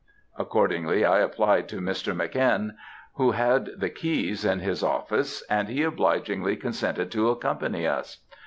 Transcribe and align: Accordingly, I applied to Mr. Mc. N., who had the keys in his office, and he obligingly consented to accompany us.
Accordingly, 0.35 1.05
I 1.05 1.19
applied 1.19 1.69
to 1.69 1.75
Mr. 1.79 2.15
Mc. 2.15 2.35
N., 2.35 2.75
who 3.17 3.33
had 3.33 3.69
the 3.77 3.91
keys 3.91 4.43
in 4.43 4.57
his 4.59 4.81
office, 4.81 5.43
and 5.47 5.69
he 5.69 5.83
obligingly 5.83 6.57
consented 6.57 7.11
to 7.11 7.29
accompany 7.29 7.85
us. 7.85 8.17